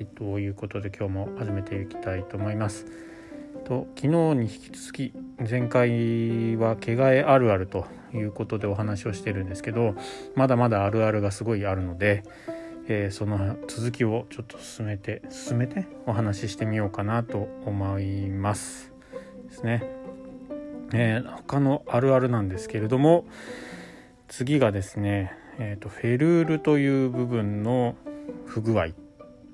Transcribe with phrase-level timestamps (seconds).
[0.00, 2.86] いということで今日も始めていきたいと思います。
[3.64, 9.94] と昨日に引き続き前回は毛替えあるあるということでお話をしてるんですけど
[10.34, 12.24] まだまだあるあるがすごいあるので、
[12.88, 15.86] えー、その続きをちょっと進めて進めて？
[16.06, 18.92] お話ししてみようかなと思います。
[19.48, 19.84] ですね。
[20.92, 23.26] えー、他のあるあるなんですけれども
[24.26, 27.94] 次がですね、えーと、フェルールという部分の
[28.46, 28.86] 不具合。
[28.86, 28.88] っ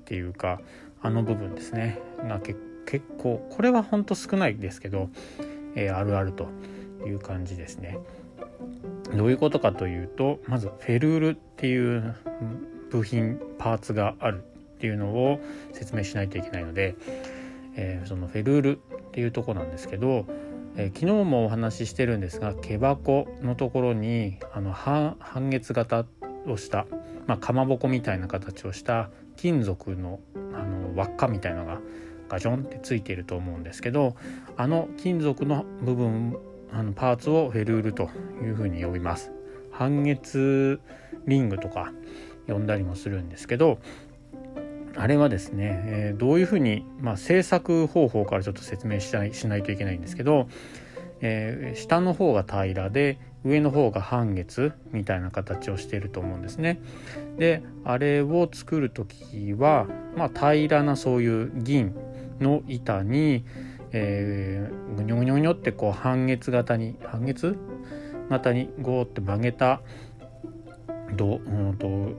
[0.07, 0.61] ていうか
[1.01, 2.57] あの部分ですねが結
[3.17, 5.09] 構これはほんと少ないですけど、
[5.75, 6.47] えー、あるあると
[7.05, 7.99] いう感じですね。
[9.15, 12.15] どういうことかというとまずフェルールっていう
[12.89, 15.39] 部品パーツがあるっていうのを
[15.73, 16.95] 説明しないといけないので、
[17.75, 20.25] えー、そのフェルールっていうとこなんですけど、
[20.75, 25.17] えー、昨日もお話ししてるんですが毛箱のところにあの半
[25.49, 26.05] 月型
[26.45, 26.85] をした、
[27.27, 30.19] まあ、かまぼこみたいな形をした金属の
[30.53, 31.79] あの輪っかみたいのが
[32.27, 34.15] ガジョンってついていると思うんですけど
[34.57, 36.37] あの金属の部分
[36.73, 38.09] あのパーツをフェルールと
[38.43, 39.31] いうふうに呼びます。
[39.71, 40.81] 半月
[41.27, 41.93] リングとか
[42.47, 43.77] 呼んだりもするんですけど
[44.95, 50.49] あれはですね、えー、どういうふうに、まあ、制作方法からちょっと説明しないしないといけないんですけど、
[51.21, 56.79] えー、下の方が平らで上の方が半月みたいな形をしていると思うんですね。
[57.37, 61.95] であれを作る時は、まあ、平らなそういう銀
[62.39, 63.45] の板に、
[63.91, 67.57] えー、ぐにょぐにょぐにょってこう半月型に半月
[68.29, 69.81] 型にゴーって曲げた
[71.15, 72.11] どうんと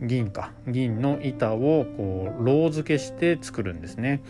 [0.00, 4.22] 銀か銀の板をこうロー付けして作るんですね。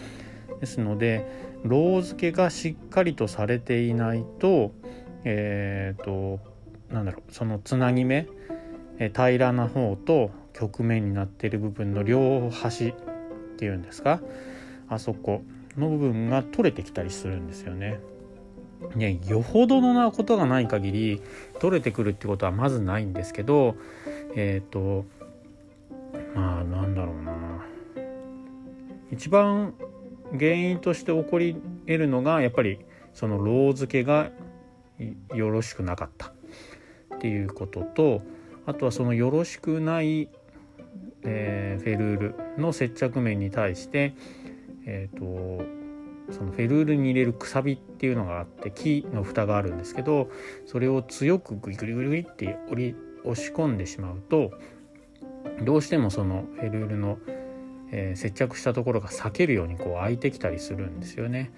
[0.60, 1.26] ですので
[1.64, 4.72] ロー付けがしっかりとされていないと
[5.24, 6.40] えっ、ー、と
[6.92, 8.26] なんだろうそのつなぎ目、
[8.98, 12.94] えー、平らな方と曲面になってる部分の両端っ
[13.56, 14.20] ていうんですか
[14.88, 15.42] あそこ
[15.76, 18.00] の部分が取れてきたりするんですよね。
[18.96, 21.22] ね、よほどのなことがない限り
[21.60, 23.76] 取れてくるってことはまずないんですけど
[24.34, 25.04] えっ、ー、と
[26.34, 27.64] まあなんだろうな
[29.12, 29.74] 一番
[30.32, 31.54] 原因として起こり
[31.86, 32.80] 得るのがやっぱり
[33.14, 34.30] そのロー付けが
[35.34, 36.32] よろしくなかった
[37.14, 38.22] っていうことと
[38.66, 40.28] あとはそのよろしくない、
[41.22, 44.14] えー、フェルールの接着面に対して、
[44.86, 45.64] えーと、
[46.32, 50.30] そのフェルールに入れるくさびっていうのがあって木の蓋があるんですけど
[50.66, 54.52] それを強くグリグリグリって折り押し込んでしまうと
[55.64, 57.18] どうしてもそのフェルールの、
[57.90, 61.52] えー、接着したところが裂けるようにこう開いてきたりするんですよね。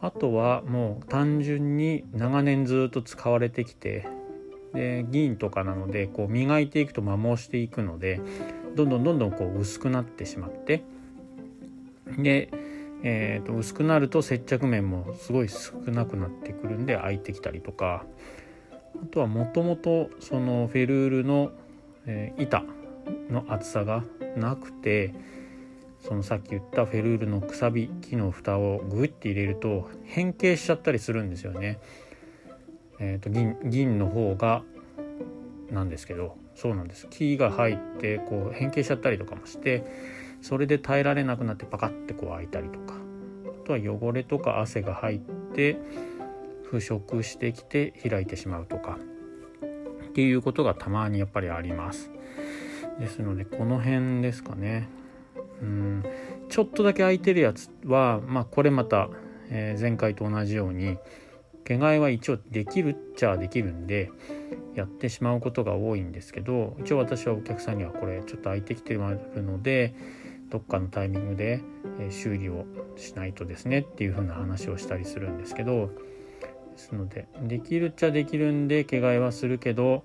[0.00, 4.06] あとはもう単純に長年ずっと使われてきて
[4.74, 8.20] で銀とかなのでこう磨いていくと摩耗していくので
[8.74, 10.82] どんどんどんどんこう薄くなってしまって
[12.18, 12.50] で、
[13.02, 18.04] えー、と薄くなると接着面もすごい少なくなってくるんで開いてきたりとか
[19.02, 21.50] あとはもともとそのフェルールの、
[22.38, 22.62] 板
[23.30, 24.04] の厚さが
[24.36, 25.14] なくて
[26.06, 31.80] そのさっき言ったフェルールのくさび木の蓋をグッて入れると変形しちゃったりするんですよね。
[33.00, 34.62] えーと、銀銀の方が
[35.70, 39.84] なんですけどそうなんです木が入ってこう変形しちゃったりとかもして
[40.42, 42.94] それで耐えられなくなってパカッてこう開いたりとか
[43.64, 45.18] あとは汚れとか汗が入っ
[45.54, 45.78] て
[46.64, 48.98] 腐食してきて開いてしまうとか
[50.04, 52.10] っていうことがたまにやっぱりあります。
[53.00, 54.88] ですのでこの辺ですかね
[55.62, 56.04] うん。
[56.48, 59.08] ちょっとだけ空いてるやつはまあこれまた、
[59.50, 60.98] えー、前回と同じように
[61.64, 64.10] 毛替えは一応できるっちゃできるんで
[64.74, 69.94] やってしまうことが多いんですけど一応私はお客さんにはこれちょっと空いてきてるので
[70.50, 71.62] どっかのタイミングで
[72.10, 72.66] 修理を
[72.96, 75.90] しないとですねっていう風な話をしたりするんですけど
[76.72, 80.04] ですのでできるっちゃできるんで毛替えはするけど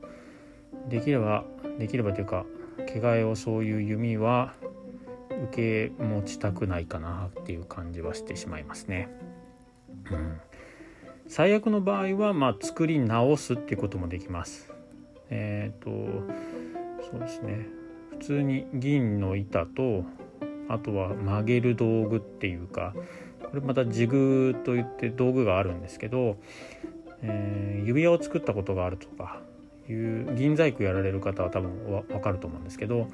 [0.88, 1.44] できれば
[1.78, 2.46] できればというか
[2.88, 4.54] 毛替えをそういう弓は
[5.52, 9.10] 受け持ちたくないかなっていう感じはしてしまいますね。
[10.12, 10.40] うん、
[11.28, 14.72] 最悪の場合はまあ作り直すっていうこともできます。
[15.30, 15.90] えっ、ー、と
[17.12, 17.68] そうですね
[18.12, 20.04] 普通に銀の板と
[20.68, 22.94] あとは曲げる道具っていうか
[23.50, 26.38] これまたジグといって道具があるんですけど、
[27.24, 29.42] えー、指輪を作ったことがあるとか
[29.90, 33.08] いう銀細工やられる方は多分分かると思うんですけど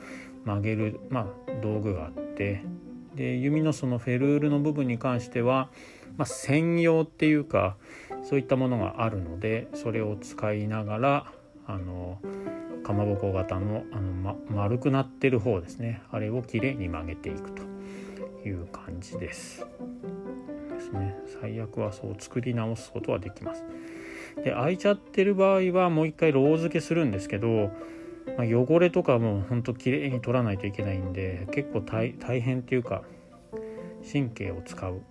[0.45, 1.25] 曲げる、まあ、
[1.61, 2.63] 道具があって
[3.15, 5.69] で弓のそのフェルールの部分に関しては、
[6.17, 7.75] まあ、専用っていうか
[8.23, 11.25] そういったものがあるのでそれを使いながら
[11.67, 12.19] あの
[12.83, 17.63] かまぼこ型のあの、ま、丸くなってる方ですねあれをきれいに曲げていくと
[18.47, 19.65] いう感じです。
[20.69, 23.63] ですね最悪はそう作り直すことはできます。
[24.43, 27.71] で開いちゃってる場合はもう一回ロー付けするんですけど、
[28.37, 33.03] まあ、汚れとかもほんときれいに取らないといけないんで結構大変っていうか
[34.11, 35.01] 神経を使う。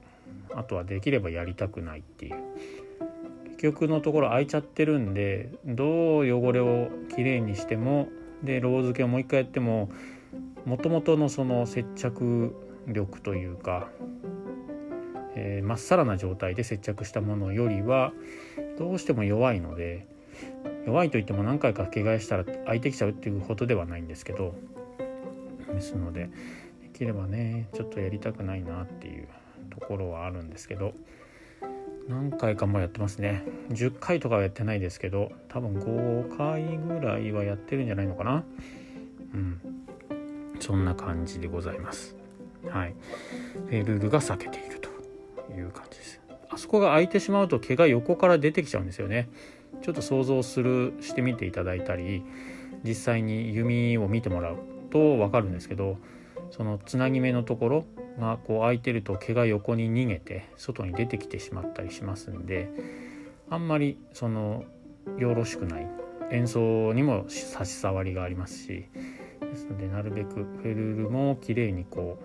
[0.56, 2.36] あとはできればやりたくないっていう。
[3.56, 8.08] 結局のところ開いちゃってるんでどう汚れをきれいにしても
[8.42, 9.90] でロー付けをもう一回やっても
[10.66, 12.54] もともとのその接着
[12.86, 13.88] 力というか
[15.36, 18.12] えー、まっさらな状態で接着したものよりは
[18.78, 20.06] どうしても弱いので
[20.86, 24.54] 弱いといっても何回か毛替えしたら開いてきちゃうっていうことではないんですけど
[25.72, 26.30] ですので
[26.82, 29.28] できればねちょっとやりたくないなっていう
[29.70, 30.94] ところはあるんですけど
[32.08, 33.44] 何回かもやってますね。
[33.70, 38.44] 10回とかはやってないですけど多分5回ぐらいはやってるんじゃないのかな。
[39.32, 39.60] うん。
[40.60, 42.14] そんな感じでございます。
[42.68, 42.94] はい。
[43.68, 44.90] フェルールが裂けていると
[45.52, 46.20] いう感じです。
[46.50, 49.30] あそこが開いてしまうと毛が横から出てきちゃうんですよね。
[49.82, 52.22] ちょっと想像するしてみていただいたり
[52.82, 54.58] 実際に弓を見てもらう
[54.90, 55.98] と分かるんですけど
[56.50, 57.84] そのつなぎ目のところ
[58.18, 62.70] がこう開いてると毛が横に逃げて外に出てきてしまったりしますんで
[63.50, 64.64] あんまりその
[65.18, 66.04] よろしくない。
[66.30, 68.86] 演奏にも差し障りがありますし
[69.40, 72.18] ですのでなるべくフェルールも綺麗にこ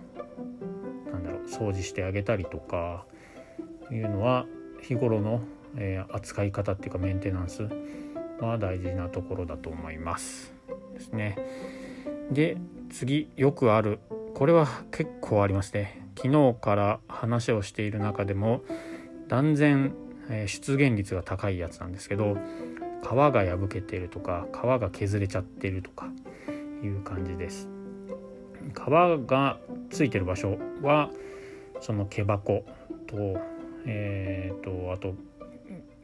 [1.08, 3.06] うなんだろう掃除してあげたりとか
[3.92, 4.46] いうのは
[4.82, 5.42] 日頃の、
[5.78, 7.68] えー、扱い方っていうかメンテナンス
[8.40, 10.54] は大事なところだと思います。
[10.94, 11.38] ですね。
[12.32, 12.58] で
[12.90, 14.00] 次よくある。
[14.36, 16.08] これは結構ありますね。
[16.16, 18.62] 昨日から話をしている中でも
[19.28, 19.94] 断然、
[20.30, 22.38] えー、出現率が高いやつなんですけど
[23.02, 26.08] 皮が破けてるとか皮が削れちゃってるとか
[26.84, 27.70] いう感じです。
[28.74, 31.10] 皮がついてる場所は
[31.80, 32.66] その毛箱
[33.08, 33.40] と
[33.86, 35.16] えーと、あと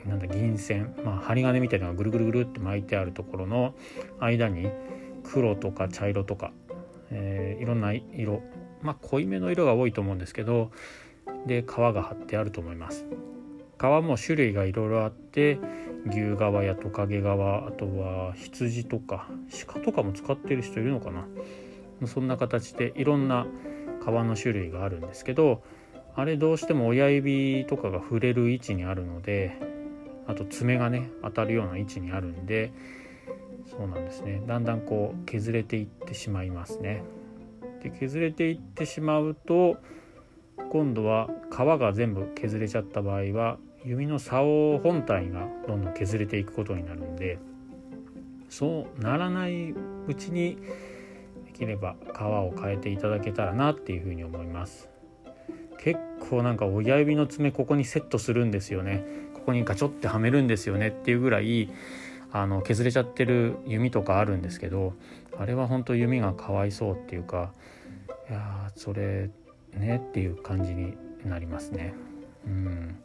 [0.08, 3.74] なんだ銀線、まあ、針金みたいなのがぐるぐるぐるって巻いてあるところの
[4.20, 4.70] 間に
[5.24, 6.52] 黒とか茶色とか、
[7.12, 8.42] えー、いろんな色。
[8.82, 10.70] まあ濃いめの色が多いと思うんですけど
[11.48, 13.06] で皮が貼ってあると思います。
[13.80, 15.60] 皮も種類がいろいろあって
[16.08, 19.28] 牛革やトカゲ革あとは羊とか
[19.68, 21.26] 鹿とかも使ってる人いるのかな。
[22.06, 23.48] そんな形でいろんな
[24.04, 25.64] 皮の種類があるんですけど
[26.16, 29.58] あれどうしても親指とかが触れる位置にあるので
[30.28, 32.72] あと爪がね当たるような位置にあるんで
[33.70, 37.04] そうなんですねだんだんこう削れていってしまいますね。
[37.82, 39.78] で削れていってしまうと
[40.72, 47.38] 今度は皮が全部削れちゃった場合は弓の竿本体がどんどん削れていくことになるんで
[48.50, 50.58] そうならないうちに
[51.46, 54.90] できれば皮を変えていただけたらなっていうふうに思います。
[55.80, 59.04] 結構なんか親指の爪ここにセットするんですよね
[59.34, 61.70] ここにガチョってはめるんですよねっていうぐらい
[62.32, 64.94] あの削れちゃってる弓とかあるんですけど
[65.38, 67.54] あれは本当弓がかわいそうっていうか
[68.30, 69.30] いやそれ
[69.74, 71.94] ねっていう感じになりますね。
[72.46, 72.98] うん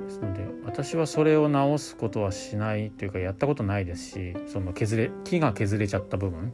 [0.00, 6.52] ですので私はそれを直すことはしないというかやったことないですしその削れ木が削れちゃった部分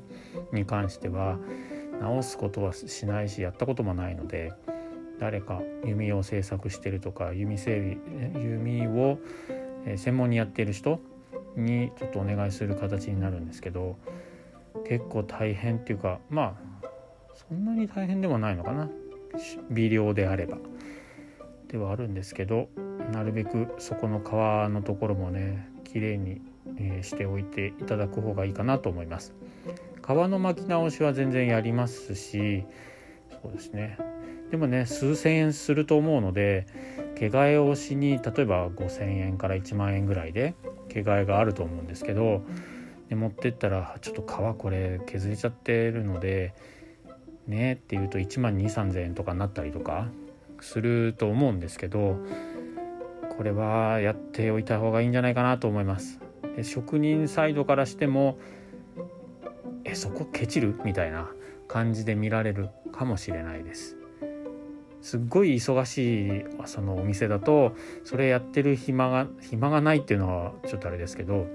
[0.52, 1.38] に関しては
[2.00, 4.52] 直すことはしないしやったこともないので
[5.18, 9.18] 誰か弓を制作してるとか弓整備弓を
[9.96, 11.00] 専門にやっている人
[11.56, 13.96] にちょっとお願いする形になるんですけど
[14.86, 16.88] 結構大変っていうかまあ
[17.34, 18.88] そんなに大変でもないのかな。
[19.70, 20.58] 微量であれば。
[21.68, 22.70] ではあるんですけど
[23.12, 24.32] なるべくそこの皮
[24.72, 26.40] のところもね綺麗に
[27.02, 29.34] しておいていただく方がいいかなと思います。
[30.02, 32.64] 皮の巻き直しは全然やりますし
[33.42, 33.98] そうですね。
[34.50, 36.66] でもね数千円すると思うので
[37.16, 40.54] 毛替えをしに例えば5,000円から1万円ぐらいで
[40.88, 42.42] 毛替えがあると思うんですけど
[43.10, 46.54] で持ってったらちょっと皮これ削れちゃってるので
[47.46, 50.08] ねって言うと1万2,3,000円とかになったりとか
[50.60, 52.16] すると思うんですけど
[53.36, 56.20] これはやっておいた方がいいんじゃないかなと思います。
[56.56, 58.38] で職人サイドからしても
[59.84, 60.74] えそこケチる？
[60.84, 61.30] みたいな。
[61.68, 63.96] 感じで見られるかもしれないです。
[65.00, 67.72] すっごい忙しいそのお店だと
[68.04, 71.46] それやってる暇が暇がないっていうのはちょっとあれですけど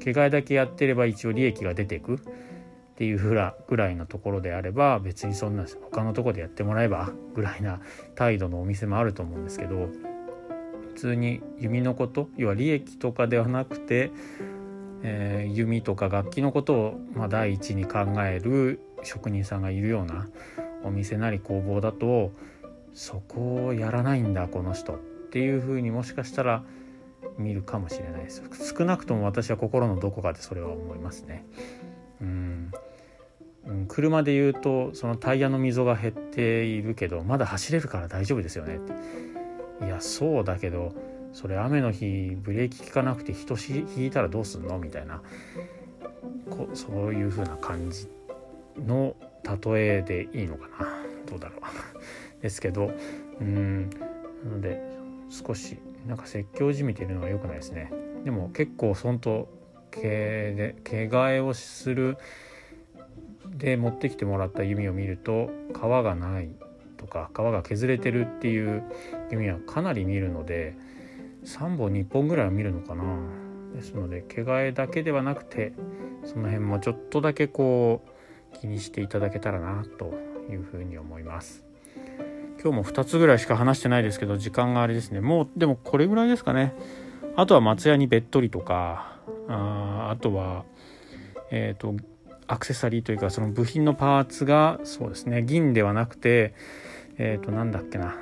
[0.00, 2.18] 着替えだけやってれば一応利益が出ていくっ
[2.96, 7.80] ていうふらぐらいのところであれば別にそんな他のとこでやってもらえばぐらいな
[8.14, 9.88] 態度のお店もあると思うんですけど
[10.94, 14.12] 普通に弓のこと要は利益とかではなくて、
[15.02, 20.28] えー、弓とか楽器のことを、まあ、第一に考える職人さんがいるような
[20.82, 22.32] お店なり工房だと
[22.92, 24.98] そこをやらないんだこの人っ
[25.30, 26.62] ていうふうにもしかしたら
[27.38, 28.42] 見るかもしれないです。
[28.76, 31.44] 少なくとも私は心のどこかでそれは思いますね。
[32.20, 32.70] うん。
[33.88, 38.78] 車で言うとそのタイヤの溝が減っているけどまだ走れるから大丈夫ですよね。
[39.82, 40.92] いやそうだけど
[41.32, 44.78] それ雨の日ブレーキ効かなくて人引いたらどうすんの？
[44.78, 45.22] みたいな
[46.50, 48.06] こそういう風な感じ
[48.78, 49.16] の
[49.64, 51.04] 例えでいいのかな？
[51.26, 51.60] どうだろう？
[52.42, 52.92] ですけど
[53.40, 53.90] うん。
[53.90, 54.80] なので
[55.30, 57.90] 少しなんか説教じみてるのは良くないですね。
[58.24, 59.48] でも結構そんと
[59.90, 62.16] 毛で毛替えをする
[63.46, 66.48] で持ってきてもらった弓を見ると皮がない
[66.96, 68.82] とか皮が削れてるっていう
[69.30, 70.74] 弓はかなり見るので
[71.44, 73.04] 3本2本ぐらいは見るのかな。
[73.74, 75.72] ですので毛替えだけではなくて
[76.24, 78.10] その辺もちょっとだけこう
[78.60, 80.14] 気にしていただけたらなと
[80.50, 81.64] いうふうに思います。
[82.62, 85.20] 今日も2つぐらいしか話してないですけど時間があれですね。
[85.20, 86.74] もうでもこれぐらいですかね。
[87.36, 89.18] あとは松屋にべっとりとか
[89.48, 90.64] ああとは
[91.50, 91.94] えっ、ー、と
[92.46, 95.42] アクセサリーというかその部品のパーツがそうですね。
[95.42, 96.54] 銀ではなくて
[97.18, 98.16] えっ、ー、となんだっけな、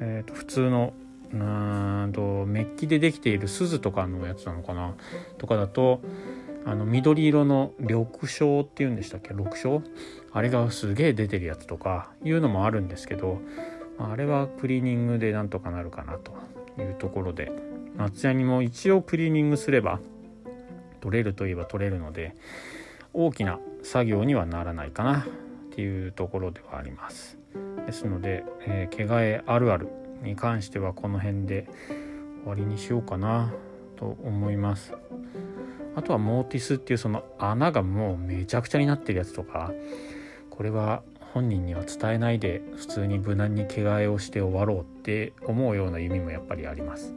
[0.00, 0.92] えー、と普通の
[1.32, 4.94] うんとメッキでできている鈴とかのやつなのかな。
[5.38, 6.00] とかだと
[6.68, 9.32] あの緑色の緑章っていうんでしたっけ？
[9.32, 9.82] 緑章？
[10.32, 13.40] あれがすげえ出てるやつとかいうのもあるんですけど
[13.98, 16.32] あれはクリーニングでなんとかなるかなと
[16.78, 17.50] いうところで
[17.96, 19.98] 松屋にも一応クリーニングすれば
[21.00, 22.34] 取れるといえば取れるので
[23.14, 25.24] 大きな作業にはならないかなっ
[25.70, 27.38] ていうところではあります。
[27.86, 29.88] ですので、えー、毛替えあるある
[30.22, 31.66] に関してはこの辺で
[32.42, 33.54] 終わりにしようかな
[33.96, 34.92] と思います。
[35.98, 39.72] あとはモーティスっていうその穴がもうめちゃくちゃになってるやつとか
[40.48, 41.02] これは
[41.34, 47.14] 本人には伝えないで普通に無難に毛替えをして終わろうって思うような弓もやっぱりあります。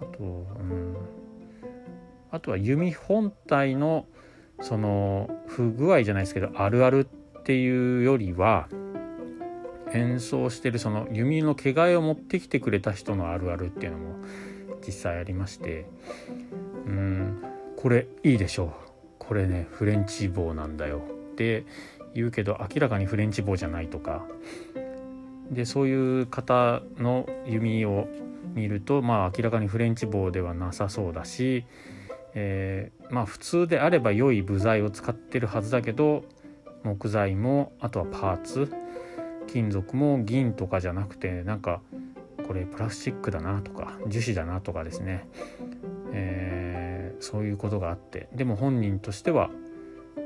[0.00, 0.96] あと、うん、
[2.30, 4.06] あとは弓本体の
[4.60, 7.06] その不具合じゃないですけどあるある
[7.38, 8.68] っていうよりは
[9.92, 14.16] 演奏してるその弓の毛替えを持ってきてくれた人のあるあるっていうのも
[14.86, 15.86] 実際ありまして
[16.86, 17.53] うん
[17.84, 18.70] これいいでしょう。
[19.18, 21.02] これねフレンチ棒なんだよ。
[21.32, 21.66] って
[22.14, 24.24] 言うけど明らかにフレンチ棒じゃないとか。
[25.50, 28.08] でそういう方の弓を
[28.54, 31.66] 見るとまあ明らかにフレンチ棒ではなさそうだし
[32.34, 36.24] えー、まあ普通であれば良い部材を使ってるはずだけど
[36.84, 38.72] 木材もあとはパーツ
[39.46, 41.82] 金属も銀とかじゃなくてなんか
[42.46, 45.28] これプラスチックだなとか樹脂だなとかですね、
[46.12, 46.53] えー、
[47.24, 49.50] そういうことがあってでも本人としては、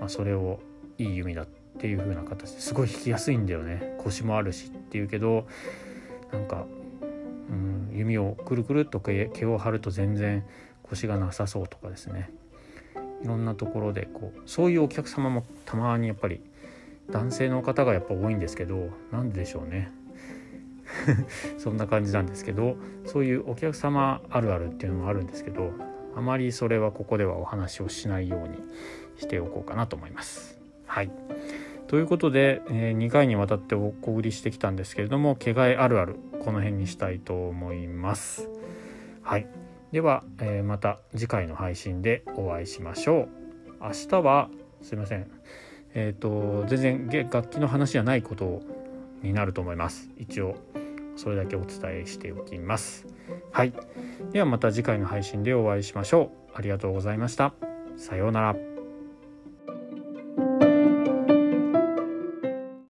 [0.00, 0.59] まあ、それを
[0.99, 1.47] いい弓だっ
[1.78, 3.95] ていう風な形ですごい弾きやすいんだよね。
[3.99, 5.47] 腰もあるしっていうけど
[6.33, 6.67] なんか、
[7.50, 10.45] うん、弓をくるくるっと毛を張ると全然
[10.83, 12.31] 腰がなさそうとかですね。
[13.23, 16.40] いろんなところでこうそういうお客様もたまにやっぱり
[17.11, 19.93] 男性の方がやっぱ多いんですけど何ででしょうね。
[21.59, 25.71] そんな感じなんですけどそういうお客様あるあるっていうのもあるんですけど
[26.17, 28.59] あまりそれはここではお話をしないように
[29.19, 30.59] しておこうかなと思います。
[30.87, 31.11] はい
[31.87, 38.49] ということで、えー、2回にわたっておこぐりしてきたんですけれども毛替えあるあるこの辺にしたいと思います。
[39.23, 39.47] はい
[39.91, 43.29] では、えー、また次回の配信でお会いしましょう。
[43.81, 44.50] 明日は
[44.83, 45.31] すいません。
[45.95, 48.61] えっ、ー、と全然楽器の話じゃないこと
[49.23, 50.11] になると思います。
[50.19, 50.57] 一応
[51.17, 53.07] それだけお伝えしておきます。
[53.52, 53.73] はい。
[54.32, 56.50] ではまた次回の配信でお会いしましょう。
[56.54, 57.54] ありがとうございました。
[57.97, 58.77] さようなら。